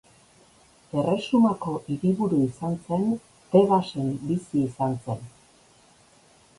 [1.01, 3.07] Erresumako hiriburu izan zen
[3.53, 5.27] Tebasen bizi izan zen.